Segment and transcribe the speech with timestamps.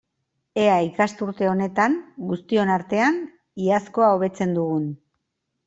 [0.61, 1.99] Ea ikasturte honetan,
[2.31, 3.21] guztion artean,
[3.69, 4.93] iazkoa hobetzen dugun!